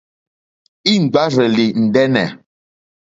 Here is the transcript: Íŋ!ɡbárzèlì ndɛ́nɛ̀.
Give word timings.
Íŋ!ɡbárzèlì 0.93 1.65
ndɛ́nɛ̀. 1.83 2.27